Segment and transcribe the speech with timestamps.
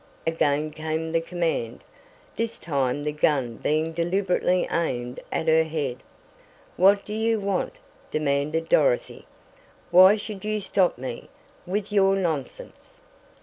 [0.25, 1.83] again came the command,
[2.35, 5.97] this time the gun being deliberately aimed at her head!
[6.75, 7.75] "What do you want?"
[8.09, 9.27] demanded Dorothy.
[9.91, 11.29] "Why should you stop me
[11.67, 12.99] with your nonsense?"